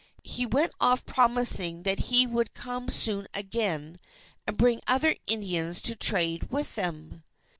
He 0.23 0.47
went 0.47 0.73
off 0.79 1.05
promising 1.05 1.83
that 1.83 1.99
he 2.09 2.25
would 2.25 2.55
come 2.55 2.89
soon 2.89 3.27
again 3.35 3.99
and 4.47 4.57
bring 4.57 4.81
other 4.87 5.15
Indians 5.27 5.79
to 5.81 5.95
trade 5.95 6.51
with 6.51 6.73
them. 6.73 7.21